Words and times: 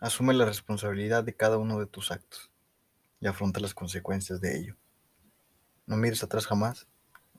Asume 0.00 0.32
la 0.32 0.46
responsabilidad 0.46 1.24
de 1.24 1.36
cada 1.36 1.58
uno 1.58 1.78
de 1.78 1.86
tus 1.86 2.10
actos 2.10 2.50
y 3.20 3.26
afronta 3.26 3.60
las 3.60 3.74
consecuencias 3.74 4.40
de 4.40 4.58
ello. 4.58 4.76
No 5.86 5.98
mires 5.98 6.22
atrás 6.22 6.46
jamás 6.46 6.86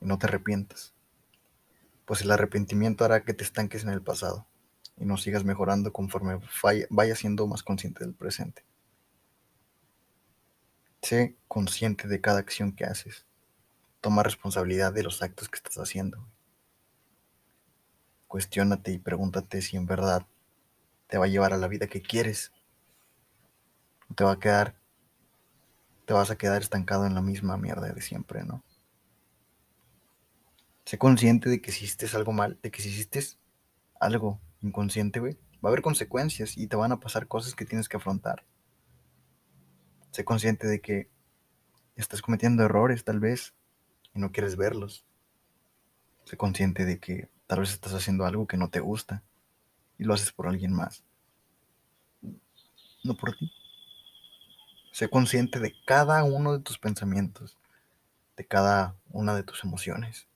y 0.00 0.06
no 0.06 0.16
te 0.16 0.26
arrepientas, 0.26 0.94
pues 2.04 2.22
el 2.22 2.30
arrepentimiento 2.30 3.04
hará 3.04 3.24
que 3.24 3.34
te 3.34 3.42
estanques 3.42 3.82
en 3.82 3.90
el 3.90 4.00
pasado 4.00 4.46
y 4.96 5.04
no 5.06 5.16
sigas 5.16 5.42
mejorando 5.42 5.92
conforme 5.92 6.38
vayas 6.88 7.18
siendo 7.18 7.48
más 7.48 7.64
consciente 7.64 8.04
del 8.04 8.14
presente. 8.14 8.64
Sé 11.02 11.34
consciente 11.48 12.06
de 12.06 12.20
cada 12.20 12.38
acción 12.38 12.76
que 12.76 12.84
haces. 12.84 13.26
Toma 14.00 14.22
responsabilidad 14.22 14.92
de 14.92 15.02
los 15.02 15.20
actos 15.20 15.48
que 15.48 15.56
estás 15.56 15.78
haciendo. 15.78 16.24
Cuestiónate 18.28 18.92
y 18.92 18.98
pregúntate 19.00 19.62
si 19.62 19.76
en 19.76 19.86
verdad 19.86 20.26
te 21.12 21.18
va 21.18 21.26
a 21.26 21.28
llevar 21.28 21.52
a 21.52 21.58
la 21.58 21.68
vida 21.68 21.88
que 21.88 22.00
quieres. 22.00 22.52
Te 24.16 24.24
va 24.24 24.32
a 24.32 24.38
quedar, 24.38 24.76
te 26.06 26.14
vas 26.14 26.30
a 26.30 26.36
quedar 26.36 26.62
estancado 26.62 27.04
en 27.04 27.14
la 27.14 27.20
misma 27.20 27.58
mierda 27.58 27.92
de 27.92 28.00
siempre, 28.00 28.44
¿no? 28.44 28.64
Sé 30.86 30.96
consciente 30.96 31.50
de 31.50 31.60
que 31.60 31.70
hiciste 31.70 32.06
algo 32.16 32.32
mal, 32.32 32.58
de 32.62 32.70
que 32.70 32.80
si 32.80 32.88
hiciste 32.88 33.22
algo 34.00 34.40
inconsciente, 34.62 35.20
güey, 35.20 35.34
va 35.62 35.64
a 35.64 35.68
haber 35.68 35.82
consecuencias 35.82 36.56
y 36.56 36.66
te 36.66 36.76
van 36.76 36.92
a 36.92 37.00
pasar 37.00 37.28
cosas 37.28 37.54
que 37.54 37.66
tienes 37.66 37.90
que 37.90 37.98
afrontar. 37.98 38.46
Sé 40.12 40.24
consciente 40.24 40.66
de 40.66 40.80
que 40.80 41.10
estás 41.94 42.22
cometiendo 42.22 42.62
errores, 42.62 43.04
tal 43.04 43.20
vez, 43.20 43.52
y 44.14 44.18
no 44.18 44.32
quieres 44.32 44.56
verlos. 44.56 45.04
Sé 46.24 46.38
consciente 46.38 46.86
de 46.86 46.98
que 47.00 47.28
tal 47.46 47.60
vez 47.60 47.70
estás 47.72 47.92
haciendo 47.92 48.24
algo 48.24 48.46
que 48.46 48.56
no 48.56 48.70
te 48.70 48.80
gusta 48.80 49.22
y 50.02 50.04
lo 50.04 50.14
haces 50.14 50.32
por 50.32 50.48
alguien 50.48 50.72
más. 50.72 51.04
No 53.04 53.14
por 53.14 53.36
ti. 53.36 53.52
Sé 54.90 55.08
consciente 55.08 55.60
de 55.60 55.72
cada 55.86 56.24
uno 56.24 56.52
de 56.52 56.58
tus 56.58 56.76
pensamientos, 56.76 57.56
de 58.36 58.44
cada 58.44 58.96
una 59.10 59.36
de 59.36 59.44
tus 59.44 59.62
emociones. 59.62 60.26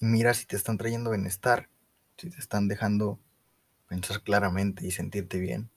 Y 0.00 0.06
mira 0.06 0.34
si 0.34 0.46
te 0.46 0.54
están 0.54 0.78
trayendo 0.78 1.10
bienestar, 1.10 1.68
si 2.16 2.30
te 2.30 2.38
están 2.38 2.68
dejando 2.68 3.18
pensar 3.88 4.22
claramente 4.22 4.86
y 4.86 4.92
sentirte 4.92 5.40
bien, 5.40 5.70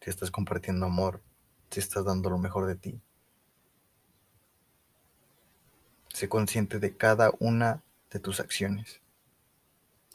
si 0.00 0.08
estás 0.08 0.30
compartiendo 0.30 0.86
amor, 0.86 1.22
si 1.70 1.80
estás 1.80 2.06
dando 2.06 2.30
lo 2.30 2.38
mejor 2.38 2.66
de 2.66 2.76
ti. 2.76 3.00
Sé 6.08 6.30
consciente 6.30 6.78
de 6.78 6.96
cada 6.96 7.30
una 7.40 7.82
de 8.10 8.20
tus 8.20 8.40
acciones 8.40 9.02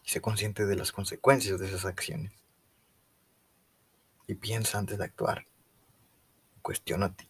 y 0.05 0.09
sé 0.09 0.21
consciente 0.21 0.65
de 0.65 0.75
las 0.75 0.91
consecuencias 0.91 1.59
de 1.59 1.67
esas 1.67 1.85
acciones. 1.85 2.33
Y 4.27 4.35
piensa 4.35 4.77
antes 4.77 4.97
de 4.97 5.05
actuar. 5.05 5.47
Cuestiónate. 6.61 7.29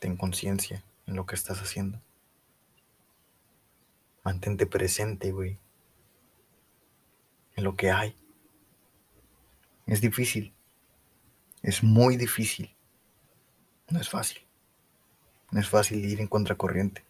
Ten 0.00 0.16
conciencia 0.16 0.84
en 1.06 1.16
lo 1.16 1.26
que 1.26 1.34
estás 1.34 1.60
haciendo. 1.60 2.00
Mantente 4.24 4.66
presente, 4.66 5.32
güey. 5.32 5.58
En 7.56 7.64
lo 7.64 7.76
que 7.76 7.90
hay. 7.90 8.16
Es 9.86 10.00
difícil. 10.00 10.54
Es 11.62 11.82
muy 11.82 12.16
difícil. 12.16 12.76
No 13.88 14.00
es 14.00 14.08
fácil. 14.08 14.46
No 15.50 15.60
es 15.60 15.68
fácil 15.68 16.04
ir 16.04 16.20
en 16.20 16.28
contracorriente. 16.28 17.04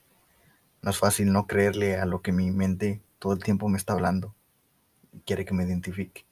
No 0.80 0.90
es 0.90 0.98
fácil 0.98 1.32
no 1.32 1.46
creerle 1.46 1.96
a 1.96 2.06
lo 2.06 2.22
que 2.22 2.32
mi 2.32 2.50
mente 2.50 3.02
todo 3.18 3.32
el 3.32 3.42
tiempo 3.42 3.68
me 3.68 3.78
está 3.78 3.92
hablando. 3.94 4.34
Quiere 5.24 5.44
que 5.44 5.54
me 5.54 5.64
identifique. 5.64 6.26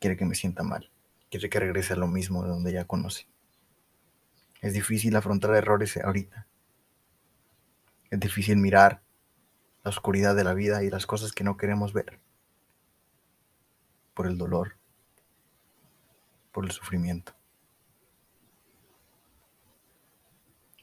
Quiere 0.00 0.16
que 0.16 0.24
me 0.24 0.34
sienta 0.34 0.62
mal. 0.62 0.90
Quiere 1.30 1.50
que 1.50 1.60
regrese 1.60 1.92
a 1.92 1.96
lo 1.96 2.06
mismo 2.06 2.42
de 2.42 2.48
donde 2.48 2.72
ya 2.72 2.86
conoce. 2.86 3.26
Es 4.60 4.72
difícil 4.72 5.14
afrontar 5.16 5.54
errores 5.54 5.96
ahorita. 5.96 6.46
Es 8.10 8.20
difícil 8.20 8.56
mirar 8.56 9.02
la 9.84 9.90
oscuridad 9.90 10.34
de 10.34 10.44
la 10.44 10.54
vida 10.54 10.82
y 10.82 10.90
las 10.90 11.06
cosas 11.06 11.32
que 11.32 11.44
no 11.44 11.56
queremos 11.56 11.92
ver. 11.92 12.18
Por 14.14 14.26
el 14.26 14.38
dolor. 14.38 14.76
Por 16.52 16.64
el 16.64 16.70
sufrimiento. 16.70 17.34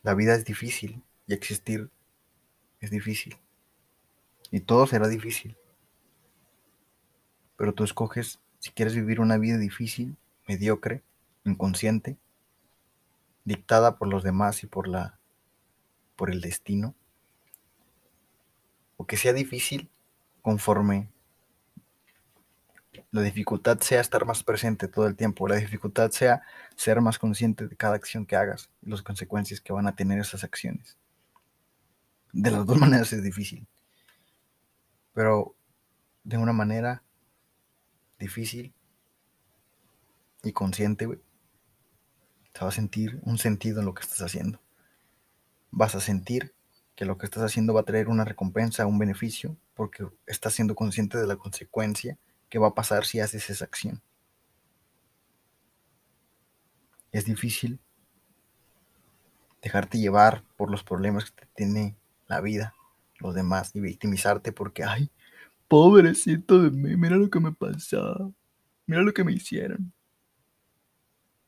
La 0.03 0.13
vida 0.13 0.35
es 0.35 0.46
difícil 0.46 1.03
y 1.25 1.34
existir 1.34 1.90
es 2.79 2.91
difícil. 2.91 3.38
Y 4.55 4.61
todo 4.61 4.88
será 4.88 5.09
difícil. 5.09 5.57
Pero 7.57 7.73
tú 7.73 7.83
escoges 7.83 8.39
si 8.59 8.71
quieres 8.71 8.95
vivir 8.95 9.19
una 9.19 9.38
vida 9.38 9.57
difícil, 9.57 10.16
mediocre, 10.47 11.03
inconsciente, 11.43 12.16
dictada 13.43 13.97
por 13.97 14.07
los 14.07 14.23
demás 14.23 14.63
y 14.63 14.67
por 14.67 14.88
la 14.88 15.19
por 16.16 16.31
el 16.31 16.39
destino, 16.39 16.95
o 18.95 19.05
que 19.05 19.17
sea 19.17 19.33
difícil 19.33 19.89
conforme 20.41 21.09
la 23.11 23.23
dificultad 23.23 23.81
sea 23.81 23.99
estar 23.99 24.23
más 24.23 24.41
presente 24.41 24.87
todo 24.87 25.05
el 25.05 25.17
tiempo, 25.17 25.49
la 25.49 25.57
dificultad 25.57 26.11
sea 26.11 26.43
ser 26.77 27.01
más 27.01 27.19
consciente 27.19 27.67
de 27.67 27.75
cada 27.75 27.95
acción 27.95 28.25
que 28.25 28.37
hagas 28.37 28.69
y 28.81 28.89
las 28.89 29.01
consecuencias 29.01 29.59
que 29.59 29.73
van 29.73 29.87
a 29.87 29.97
tener 29.97 30.17
esas 30.17 30.45
acciones. 30.45 30.95
De 32.31 32.51
las 32.51 32.66
dos 32.66 32.77
maneras 32.79 33.11
es 33.11 33.22
difícil 33.22 33.67
pero 35.16 35.56
de 36.26 36.38
una 36.38 36.52
manera 36.52 37.02
difícil 38.20 38.74
y 40.44 40.52
consciente, 40.52 41.06
güey, 41.06 41.20
vas 42.53 42.64
a 42.64 42.72
sentir 42.72 43.20
un 43.24 43.38
sentido 43.38 43.80
en 43.80 43.86
lo 43.86 43.94
que 43.94 44.03
estás 44.03 44.22
haciendo. 44.22 44.59
Vas 45.72 45.96
a 45.96 46.02
sentir 46.02 46.53
que 46.96 47.06
lo 47.06 47.18
que 47.18 47.26
estás 47.26 47.44
haciendo 47.44 47.74
va 47.74 47.81
a 47.81 47.86
traer 47.86 48.09
una 48.09 48.26
recompensa, 48.26 48.86
un 48.86 49.00
beneficio, 49.00 49.56
porque 49.74 50.06
estás 50.28 50.53
siendo 50.53 50.76
consciente 50.76 51.18
de 51.18 51.28
la 51.28 51.38
consecuencia 51.38 52.18
que 52.50 52.59
va 52.59 52.68
a 52.68 52.76
pasar 52.76 53.06
si 53.06 53.22
haces 53.22 53.50
esa 53.50 53.64
acción. 53.64 54.02
Es 57.14 57.24
difícil 57.24 57.80
dejarte 59.62 59.97
llevar 59.97 60.44
por 60.58 60.70
los 60.70 60.84
problemas 60.84 61.32
que 61.32 61.46
te 61.46 61.47
tiene 61.56 61.96
la 62.28 62.42
vida 62.42 62.74
los 63.20 63.36
demás 63.36 63.72
y 63.74 63.80
victimizarte 63.80 64.52
porque, 64.52 64.84
ay, 64.84 65.12
pobrecito 65.68 66.62
de 66.62 66.72
mí, 66.72 66.96
mira 66.96 67.16
lo 67.16 67.30
que 67.30 67.40
me 67.40 67.52
pasó, 67.52 68.34
mira 68.86 69.02
lo 69.02 69.14
que 69.14 69.24
me 69.24 69.34
hicieron. 69.34 69.94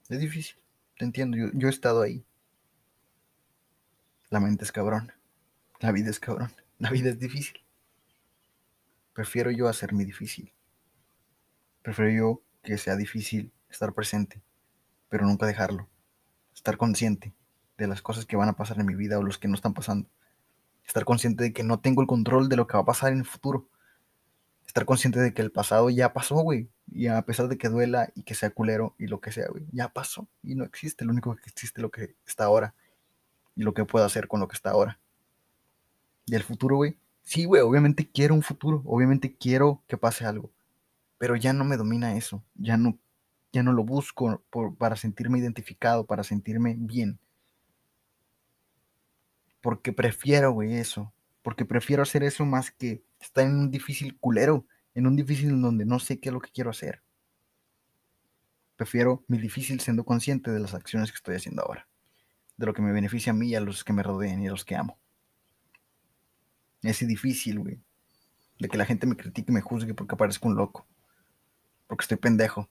Es 0.09 0.19
difícil, 0.19 0.57
te 0.97 1.05
entiendo, 1.05 1.37
yo, 1.37 1.47
yo 1.53 1.67
he 1.67 1.71
estado 1.71 2.01
ahí. 2.01 2.25
La 4.29 4.39
mente 4.39 4.63
es 4.63 4.71
cabrón, 4.71 5.11
la 5.79 5.91
vida 5.91 6.09
es 6.09 6.19
cabrón, 6.19 6.51
la 6.79 6.89
vida 6.89 7.09
es 7.09 7.19
difícil. 7.19 7.61
Prefiero 9.13 9.51
yo 9.51 9.67
hacerme 9.67 10.05
difícil. 10.05 10.53
Prefiero 11.81 12.11
yo 12.11 12.41
que 12.61 12.77
sea 12.77 12.95
difícil 12.95 13.51
estar 13.69 13.93
presente, 13.93 14.41
pero 15.09 15.25
nunca 15.25 15.45
dejarlo. 15.45 15.89
Estar 16.53 16.77
consciente 16.77 17.33
de 17.77 17.87
las 17.87 18.01
cosas 18.01 18.25
que 18.25 18.35
van 18.35 18.49
a 18.49 18.57
pasar 18.57 18.79
en 18.79 18.85
mi 18.85 18.95
vida 18.95 19.17
o 19.17 19.23
los 19.23 19.37
que 19.37 19.47
no 19.47 19.55
están 19.55 19.73
pasando 19.73 20.09
Estar 20.87 21.03
consciente 21.03 21.43
de 21.43 21.53
que 21.53 21.63
no 21.63 21.79
tengo 21.79 22.01
el 22.01 22.07
control 22.07 22.47
de 22.47 22.55
lo 22.55 22.65
que 22.65 22.77
va 22.77 22.83
a 22.83 22.85
pasar 22.85 23.11
en 23.11 23.19
el 23.19 23.25
futuro. 23.25 23.69
Estar 24.65 24.85
consciente 24.85 25.19
de 25.19 25.33
que 25.33 25.41
el 25.41 25.51
pasado 25.51 25.89
ya 25.89 26.13
pasó, 26.13 26.35
güey. 26.35 26.69
Y 26.89 27.07
a 27.07 27.21
pesar 27.23 27.49
de 27.49 27.57
que 27.57 27.67
duela 27.67 28.09
y 28.15 28.23
que 28.23 28.35
sea 28.35 28.49
culero 28.51 28.95
y 28.97 29.07
lo 29.07 29.19
que 29.19 29.31
sea, 29.31 29.47
güey, 29.49 29.65
ya 29.71 29.89
pasó. 29.89 30.27
Y 30.41 30.55
no 30.55 30.63
existe. 30.63 31.03
Lo 31.03 31.11
único 31.11 31.35
que 31.35 31.49
existe 31.49 31.81
es 31.81 31.83
lo 31.83 31.91
que 31.91 32.15
está 32.25 32.45
ahora. 32.45 32.73
Y 33.55 33.63
lo 33.63 33.73
que 33.73 33.83
puedo 33.83 34.05
hacer 34.05 34.29
con 34.29 34.39
lo 34.39 34.47
que 34.47 34.55
está 34.55 34.71
ahora. 34.71 34.99
Y 36.25 36.35
el 36.35 36.43
futuro, 36.43 36.77
güey. 36.77 36.97
Sí, 37.23 37.43
güey, 37.43 37.61
obviamente 37.61 38.09
quiero 38.09 38.33
un 38.33 38.41
futuro. 38.41 38.81
Obviamente 38.85 39.35
quiero 39.35 39.83
que 39.87 39.97
pase 39.97 40.25
algo. 40.25 40.51
Pero 41.17 41.35
ya 41.35 41.51
no 41.51 41.65
me 41.65 41.75
domina 41.75 42.15
eso. 42.15 42.43
Ya 42.55 42.77
no, 42.77 42.97
ya 43.51 43.61
no 43.61 43.73
lo 43.73 43.83
busco 43.83 44.41
para 44.77 44.95
sentirme 44.95 45.39
identificado, 45.39 46.05
para 46.05 46.23
sentirme 46.23 46.75
bien 46.77 47.19
porque 49.67 49.91
prefiero, 49.91 50.53
güey, 50.53 50.75
eso. 50.75 51.13
Porque 51.41 51.65
prefiero 51.65 52.01
hacer 52.01 52.23
eso 52.23 52.45
más 52.45 52.71
que 52.71 53.03
estar 53.19 53.45
en 53.45 53.53
un 53.53 53.69
difícil 53.69 54.17
culero, 54.17 54.65
en 54.95 55.05
un 55.07 55.17
difícil 55.17 55.61
donde 55.61 55.83
no 55.83 55.99
sé 55.99 56.21
qué 56.21 56.29
es 56.29 56.33
lo 56.33 56.39
que 56.39 56.51
quiero 56.51 56.69
hacer. 56.69 57.03
Prefiero 58.77 59.25
mi 59.27 59.37
difícil 59.37 59.81
siendo 59.81 60.05
consciente 60.05 60.51
de 60.51 60.61
las 60.61 60.73
acciones 60.73 61.11
que 61.11 61.17
estoy 61.17 61.35
haciendo 61.35 61.63
ahora, 61.63 61.85
de 62.55 62.65
lo 62.65 62.73
que 62.73 62.81
me 62.81 62.93
beneficia 62.93 63.33
a 63.33 63.35
mí 63.35 63.49
y 63.49 63.55
a 63.55 63.59
los 63.59 63.83
que 63.83 63.91
me 63.91 64.03
rodean 64.03 64.41
y 64.41 64.47
a 64.47 64.51
los 64.51 64.63
que 64.63 64.77
amo. 64.77 64.97
Ese 66.81 67.05
difícil, 67.05 67.59
güey, 67.59 67.77
de 68.59 68.69
que 68.69 68.77
la 68.77 68.85
gente 68.85 69.05
me 69.05 69.17
critique 69.17 69.51
y 69.51 69.53
me 69.53 69.59
juzgue 69.59 69.93
porque 69.93 70.15
parezco 70.15 70.47
un 70.47 70.55
loco, 70.55 70.87
porque 71.87 72.03
estoy 72.03 72.15
pendejo, 72.15 72.69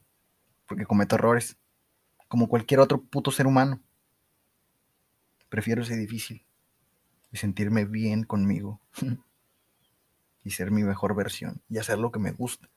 porque 0.66 0.86
cometo 0.86 1.16
errores, 1.16 1.58
como 2.26 2.48
cualquier 2.48 2.80
otro 2.80 3.02
puto 3.02 3.30
ser 3.30 3.46
humano. 3.46 3.82
Prefiero 5.50 5.82
ese 5.82 5.94
difícil 5.94 6.46
sentirme 7.36 7.84
bien 7.84 8.24
conmigo 8.24 8.80
y 10.44 10.50
ser 10.50 10.70
mi 10.70 10.82
mejor 10.82 11.14
versión 11.14 11.60
y 11.68 11.78
hacer 11.78 11.98
lo 11.98 12.12
que 12.12 12.18
me 12.18 12.32
gusta. 12.32 12.68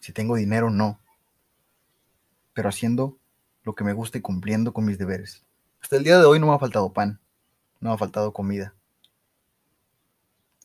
Si 0.00 0.12
tengo 0.12 0.36
dinero, 0.36 0.70
no. 0.70 1.00
Pero 2.54 2.68
haciendo 2.68 3.18
lo 3.62 3.74
que 3.74 3.84
me 3.84 3.92
gusta 3.92 4.18
y 4.18 4.22
cumpliendo 4.22 4.72
con 4.72 4.84
mis 4.84 4.98
deberes. 4.98 5.44
Hasta 5.80 5.96
el 5.96 6.04
día 6.04 6.18
de 6.18 6.24
hoy 6.24 6.40
no 6.40 6.46
me 6.46 6.54
ha 6.54 6.58
faltado 6.58 6.92
pan. 6.92 7.20
No 7.80 7.90
me 7.90 7.94
ha 7.94 7.98
faltado 7.98 8.32
comida. 8.32 8.74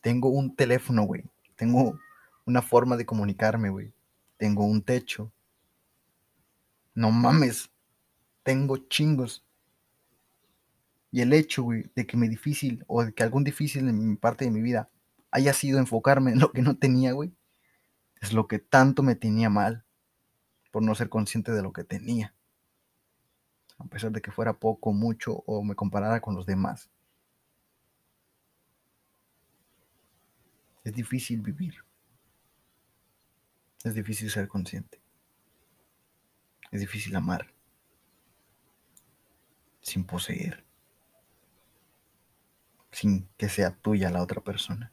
Tengo 0.02 0.28
un 0.28 0.56
teléfono, 0.56 1.02
güey. 1.02 1.24
Tengo 1.54 1.98
una 2.44 2.62
forma 2.62 2.96
de 2.96 3.06
comunicarme, 3.06 3.70
güey. 3.70 3.92
Tengo 4.36 4.64
un 4.64 4.82
techo. 4.82 5.32
No 6.94 7.10
mames. 7.10 7.70
Tengo 8.42 8.76
chingos. 8.76 9.45
Y 11.10 11.20
el 11.20 11.32
hecho, 11.32 11.62
güey, 11.62 11.90
de 11.94 12.06
que 12.06 12.16
me 12.16 12.28
difícil 12.28 12.84
o 12.86 13.04
de 13.04 13.12
que 13.12 13.22
algún 13.22 13.44
difícil 13.44 13.88
en 13.88 14.08
mi 14.08 14.16
parte 14.16 14.44
de 14.44 14.50
mi 14.50 14.60
vida 14.60 14.90
haya 15.30 15.52
sido 15.52 15.78
enfocarme 15.78 16.32
en 16.32 16.40
lo 16.40 16.52
que 16.52 16.62
no 16.62 16.76
tenía, 16.76 17.12
güey, 17.12 17.34
es 18.20 18.32
lo 18.32 18.46
que 18.48 18.58
tanto 18.58 19.02
me 19.02 19.14
tenía 19.14 19.50
mal 19.50 19.84
por 20.70 20.82
no 20.82 20.94
ser 20.94 21.08
consciente 21.08 21.52
de 21.52 21.62
lo 21.62 21.72
que 21.72 21.84
tenía. 21.84 22.34
A 23.78 23.84
pesar 23.84 24.10
de 24.10 24.22
que 24.22 24.30
fuera 24.30 24.58
poco, 24.58 24.92
mucho 24.92 25.42
o 25.46 25.62
me 25.62 25.74
comparara 25.74 26.20
con 26.20 26.34
los 26.34 26.46
demás. 26.46 26.90
Es 30.84 30.92
difícil 30.92 31.40
vivir. 31.40 31.74
Es 33.84 33.94
difícil 33.94 34.30
ser 34.30 34.48
consciente. 34.48 35.00
Es 36.70 36.80
difícil 36.80 37.14
amar 37.16 37.52
sin 39.86 40.04
poseer, 40.04 40.65
sin 42.96 43.28
que 43.36 43.50
sea 43.50 43.72
tuya 43.72 44.08
la 44.08 44.22
otra 44.22 44.40
persona. 44.40 44.90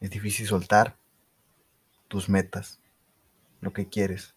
Es 0.00 0.10
difícil 0.10 0.48
soltar 0.48 0.96
tus 2.08 2.28
metas, 2.28 2.80
lo 3.60 3.72
que 3.72 3.88
quieres, 3.88 4.34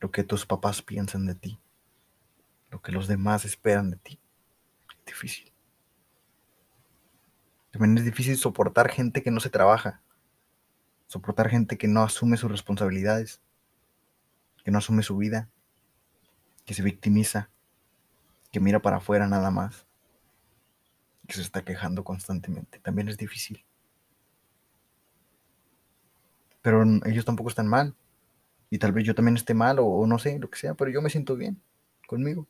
lo 0.00 0.10
que 0.10 0.24
tus 0.24 0.46
papás 0.46 0.80
piensan 0.80 1.26
de 1.26 1.34
ti, 1.34 1.60
lo 2.70 2.80
que 2.80 2.90
los 2.90 3.06
demás 3.06 3.44
esperan 3.44 3.90
de 3.90 3.98
ti. 3.98 4.18
Es 5.00 5.04
difícil. 5.04 5.52
También 7.70 7.98
es 7.98 8.06
difícil 8.06 8.38
soportar 8.38 8.90
gente 8.90 9.22
que 9.22 9.30
no 9.30 9.40
se 9.40 9.50
trabaja, 9.50 10.00
soportar 11.06 11.50
gente 11.50 11.76
que 11.76 11.86
no 11.86 12.02
asume 12.02 12.38
sus 12.38 12.50
responsabilidades, 12.50 13.42
que 14.64 14.70
no 14.70 14.78
asume 14.78 15.02
su 15.02 15.18
vida, 15.18 15.50
que 16.64 16.72
se 16.72 16.82
victimiza, 16.82 17.50
que 18.50 18.58
mira 18.58 18.80
para 18.80 18.96
afuera 18.96 19.26
nada 19.26 19.50
más, 19.50 19.86
que 21.30 21.36
se 21.36 21.42
está 21.42 21.62
quejando 21.62 22.02
constantemente. 22.02 22.80
También 22.80 23.08
es 23.08 23.16
difícil. 23.16 23.64
Pero 26.60 26.82
ellos 27.06 27.24
tampoco 27.24 27.48
están 27.48 27.68
mal. 27.68 27.94
Y 28.68 28.78
tal 28.78 28.92
vez 28.92 29.04
yo 29.04 29.14
también 29.14 29.36
esté 29.36 29.54
mal 29.54 29.78
o, 29.78 29.86
o 29.86 30.06
no 30.08 30.18
sé, 30.18 30.40
lo 30.40 30.50
que 30.50 30.58
sea, 30.58 30.74
pero 30.74 30.90
yo 30.90 31.00
me 31.00 31.08
siento 31.08 31.36
bien 31.36 31.62
conmigo. 32.08 32.48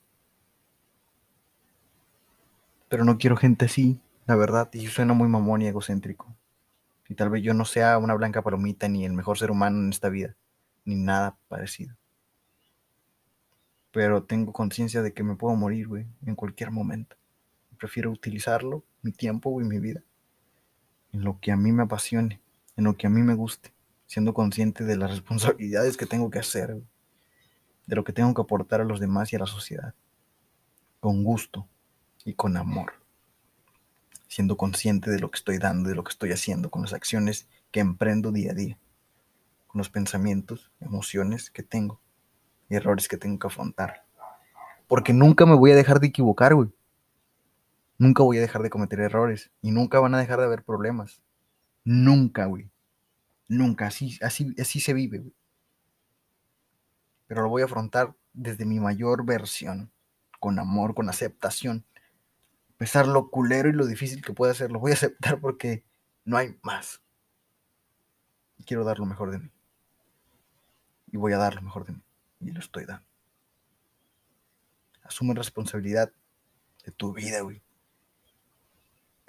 Pero 2.88 3.05
no 3.05 3.19
quiero 3.19 3.37
gente 3.37 3.67
así, 3.67 4.00
la 4.27 4.35
verdad, 4.35 4.71
y 4.73 4.87
suena 4.87 5.12
muy 5.12 5.29
mamón 5.29 5.61
y 5.61 5.67
egocéntrico. 5.67 6.35
Y 7.09 7.15
tal 7.15 7.29
vez 7.29 7.43
yo 7.43 7.53
no 7.53 7.67
sea 7.67 7.99
una 7.99 8.15
blanca 8.15 8.43
palomita 8.43 8.88
ni 8.88 9.05
el 9.05 9.12
mejor 9.12 9.38
ser 9.38 9.50
humano 9.50 9.79
en 9.79 9.91
esta 9.91 10.09
vida, 10.09 10.37
ni 10.87 10.94
nada 10.94 11.37
parecido. 11.49 11.97
Pero 13.93 14.23
tengo 14.25 14.53
conciencia 14.53 15.03
de 15.03 15.12
que 15.12 15.23
me 15.23 15.37
puedo 15.37 15.55
morir, 15.55 15.88
güey, 15.88 16.06
en 16.25 16.35
cualquier 16.35 16.71
momento. 16.71 17.19
Prefiero 17.81 18.12
utilizarlo, 18.12 18.85
mi 19.03 19.11
tiempo 19.11 19.61
y 19.61 19.65
mi 19.65 19.81
vida, 19.81 20.05
en 21.12 21.25
lo 21.25 21.41
que 21.41 21.50
a 21.50 21.56
mí 21.56 21.73
me 21.73 21.82
apasione, 21.82 22.41
en 22.77 22.85
lo 22.85 22.97
que 22.97 23.09
a 23.09 23.11
mí 23.11 23.23
me 23.23 23.35
guste, 23.35 23.73
siendo 24.06 24.32
consciente 24.32 24.85
de 24.85 24.97
las 24.97 25.11
responsabilidades 25.11 25.97
que 25.97 26.06
tengo 26.06 26.31
que 26.31 26.38
hacer, 26.38 26.81
de 27.87 27.97
lo 27.97 28.05
que 28.05 28.12
tengo 28.12 28.32
que 28.35 28.43
aportar 28.43 28.81
a 28.81 28.85
los 28.85 29.00
demás 29.00 29.32
y 29.32 29.37
a 29.37 29.41
la 29.41 29.47
sociedad, 29.47 29.94
con 31.00 31.25
gusto 31.25 31.67
y 32.25 32.35
con 32.35 32.56
amor 32.56 33.00
siendo 34.31 34.56
consciente 34.56 35.11
de 35.11 35.19
lo 35.19 35.29
que 35.29 35.38
estoy 35.38 35.59
dando, 35.59 35.88
de 35.88 35.97
lo 35.97 36.05
que 36.05 36.12
estoy 36.12 36.31
haciendo, 36.31 36.71
con 36.71 36.82
las 36.82 36.93
acciones 36.93 37.49
que 37.73 37.81
emprendo 37.81 38.31
día 38.31 38.53
a 38.53 38.55
día, 38.55 38.79
con 39.67 39.81
los 39.81 39.91
pensamientos, 39.91 40.71
emociones 40.81 41.50
que 41.50 41.65
tengo 41.65 42.00
y 42.69 42.77
errores 42.77 43.09
que 43.09 43.17
tengo 43.17 43.41
que 43.41 43.49
afrontar. 43.49 44.05
Porque 44.87 45.12
nunca 45.12 45.47
me 45.47 45.56
voy 45.56 45.73
a 45.73 45.77
dejar 45.77 45.99
de 45.99 46.06
equivocar, 46.06 46.55
güey. 46.55 46.69
Nunca 48.00 48.25
voy 48.25 48.38
a 48.38 48.41
dejar 48.41 48.62
de 48.62 48.70
cometer 48.70 48.99
errores 48.99 49.52
y 49.62 49.70
nunca 49.70 50.00
van 50.00 50.14
a 50.14 50.19
dejar 50.19 50.41
de 50.41 50.47
haber 50.47 50.64
problemas. 50.64 51.23
Nunca, 51.85 52.47
güey. 52.47 52.69
Nunca. 53.47 53.87
Así, 53.87 54.19
así, 54.23 54.52
así 54.58 54.81
se 54.81 54.93
vive, 54.93 55.19
güey. 55.19 55.35
Pero 57.29 57.43
lo 57.43 57.49
voy 57.49 57.62
a 57.62 57.67
afrontar 57.67 58.17
desde 58.32 58.64
mi 58.64 58.81
mayor 58.81 59.25
versión, 59.25 59.93
con 60.41 60.58
amor, 60.58 60.97
con 60.97 61.08
aceptación 61.08 61.85
pesar 62.81 63.06
lo 63.06 63.29
culero 63.29 63.69
y 63.69 63.75
lo 63.75 63.85
difícil 63.85 64.25
que 64.25 64.32
puede 64.32 64.55
ser, 64.55 64.73
lo 64.73 64.79
voy 64.79 64.93
a 64.93 64.94
aceptar 64.94 65.38
porque 65.38 65.85
no 66.25 66.38
hay 66.38 66.58
más. 66.62 67.03
quiero 68.64 68.85
dar 68.85 68.99
lo 68.99 69.05
mejor 69.05 69.31
de 69.31 69.38
mí. 69.38 69.50
Y 71.12 71.19
voy 71.19 71.35
a 71.35 71.37
dar 71.37 71.56
lo 71.56 71.61
mejor 71.61 71.85
de 71.85 71.93
mí. 71.93 72.03
Y 72.41 72.53
lo 72.53 72.61
estoy 72.61 72.87
dando. 72.87 73.06
Asume 75.03 75.35
responsabilidad 75.35 76.11
de 76.82 76.93
tu 76.93 77.12
vida, 77.12 77.43
güey. 77.43 77.61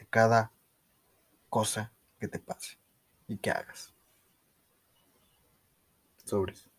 De 0.01 0.07
cada 0.07 0.51
cosa 1.47 1.93
que 2.19 2.27
te 2.27 2.39
pase 2.39 2.79
y 3.27 3.37
que 3.37 3.51
hagas. 3.51 3.93
Sobres. 6.25 6.70